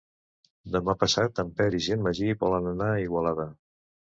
[0.75, 3.47] Demà passat en Peris i en Magí volen anar a Igualada.